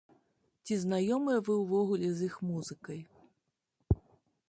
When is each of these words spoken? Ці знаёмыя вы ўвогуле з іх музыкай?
Ці 0.65 0.73
знаёмыя 0.83 1.43
вы 1.49 1.53
ўвогуле 1.59 2.09
з 2.17 2.33
іх 2.33 2.41
музыкай? 2.53 2.99